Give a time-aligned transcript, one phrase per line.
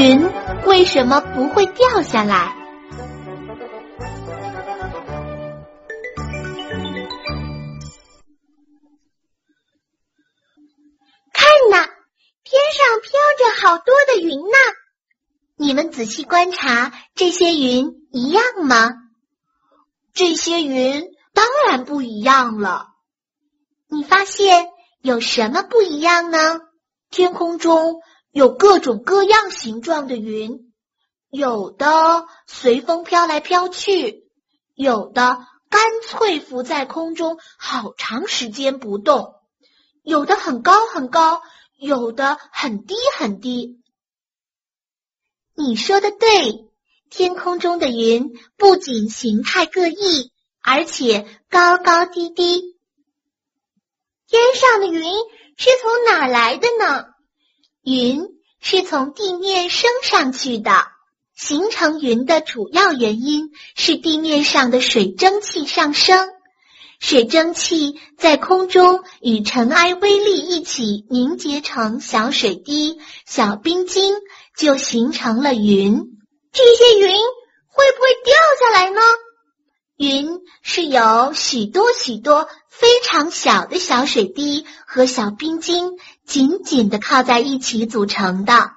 [0.00, 0.32] 云
[0.64, 2.56] 为什么不会掉下来？
[11.34, 11.86] 看呐，
[12.44, 14.56] 天上飘着好多的云呢。
[15.56, 18.94] 你们仔细观察，这些云一样吗？
[20.14, 22.86] 这些云当然不一样了。
[23.86, 24.70] 你发现
[25.02, 26.60] 有什么不一样呢？
[27.10, 28.00] 天空中
[28.30, 30.72] 有各种各样形状的云，
[31.30, 34.28] 有的随风飘来飘去，
[34.74, 39.34] 有的干脆浮在空中好长时间不动，
[40.02, 41.42] 有的很高很高，
[41.76, 43.80] 有的很低很低。
[45.54, 46.70] 你说的对，
[47.10, 52.76] 天空中的云不仅形态各异，而且高高低低。
[54.26, 55.12] 天上的云。
[55.62, 57.09] 是从哪来的呢？
[57.82, 58.22] 云
[58.60, 60.72] 是从地面升上去的。
[61.36, 66.28] 形成云的主要原因是地面上的水蒸气上升，
[66.98, 74.14] 水蒸气在空中与尘埃微粒一起凝结成小水滴、小冰晶，
[74.54, 76.02] 就形成了云。
[76.52, 79.00] 这些云会不会掉下来呢？
[80.00, 88.70] 云是由许多许多非常小的小水滴和小冰晶紧紧的靠在一起组成的，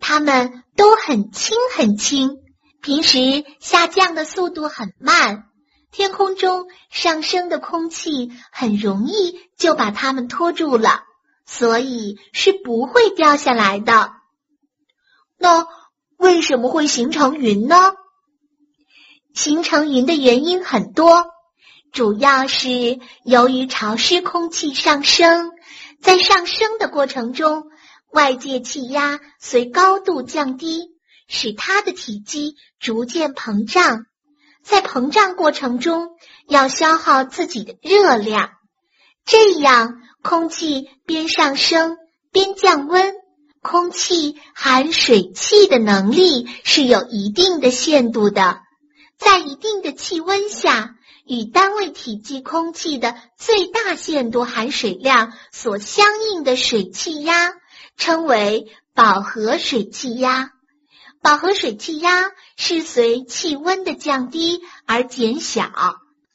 [0.00, 2.40] 它们都很轻很轻，
[2.82, 5.44] 平时下降的速度很慢，
[5.92, 11.04] 天空中上升的空气很容易就把它们拖住了，
[11.46, 14.10] 所以是不会掉下来的。
[15.38, 15.68] 那
[16.16, 17.76] 为什么会形成云呢？
[19.38, 21.24] 形成云的原因很多，
[21.92, 25.52] 主要是由于潮湿空气上升，
[26.02, 27.68] 在上升的过程中，
[28.10, 30.88] 外界气压随高度降低，
[31.28, 34.06] 使它的体积逐渐膨胀。
[34.64, 36.16] 在膨胀过程中，
[36.48, 38.50] 要消耗自己的热量，
[39.24, 41.96] 这样空气边上升
[42.32, 43.14] 边降温。
[43.62, 48.62] 空气含水汽的能力是有一定的限度的。
[49.18, 50.94] 在一定的气温下，
[51.26, 57.54] 与单位体积空气的最大限度含水量所相应的水气压
[57.96, 60.52] 称为饱和水气压。
[61.20, 65.68] 饱和水气压是随气温的降低而减小。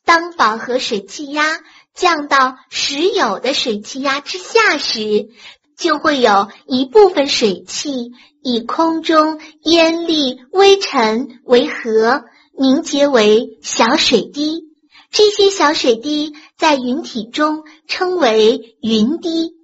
[0.05, 1.61] 当饱和水气压
[1.95, 5.29] 降到实有的水气压之下时，
[5.77, 8.11] 就会有一部分水汽
[8.41, 12.25] 以空中烟粒微尘为核。
[12.55, 14.65] 凝结为小水滴，
[15.09, 19.55] 这些小水滴在云体中称为云滴，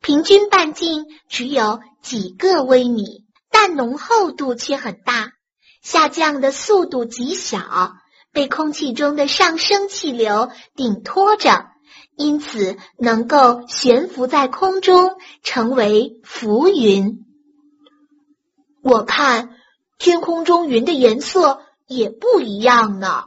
[0.00, 5.32] 平均半径只有几个微米，但浓厚度却很大，
[5.82, 7.92] 下降的速度极小，
[8.32, 11.66] 被空气中的上升气流顶托着，
[12.16, 17.26] 因此能够悬浮在空中，成为浮云。
[18.82, 19.50] 我看
[19.98, 21.60] 天空中云的颜色。
[21.90, 23.24] 也不一样呢，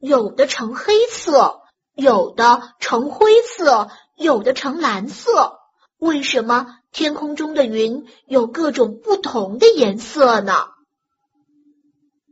[0.00, 1.60] 有的呈黑色，
[1.94, 5.58] 有的呈灰色，有的呈蓝色。
[5.98, 10.68] 为什么天空中的云有各种不同的颜色呢？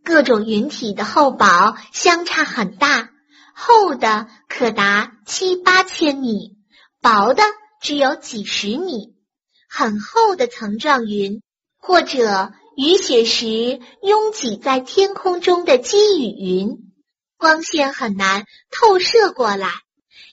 [0.02, 3.10] 各种云体的厚薄相差很大，
[3.54, 6.56] 厚的可达七八千米，
[7.02, 7.42] 薄的
[7.82, 9.14] 只有几十米。
[9.68, 11.42] 很厚的层状云，
[11.78, 12.50] 或者。
[12.76, 16.92] 雨雪时拥挤在天空中的积雨云，
[17.36, 19.68] 光线很难透射过来，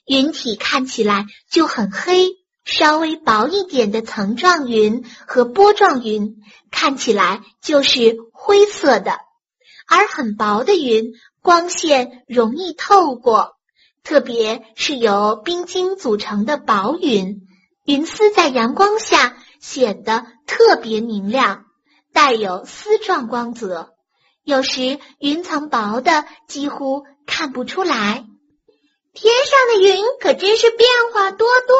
[0.06, 2.28] 云体看起来就很黑。
[2.64, 6.36] 稍微薄一点的层状云和波状云
[6.70, 9.12] 看起来就是灰色的，
[9.86, 13.56] 而很薄的云光线容易透过，
[14.04, 17.48] 特别是由冰晶组成的薄云，
[17.86, 21.64] 云丝在阳光下显得特别明亮。
[22.12, 23.94] 带有丝状光泽，
[24.42, 28.24] 有时云层薄的几乎看不出来。
[29.14, 31.76] 天上的云可真是变化多多！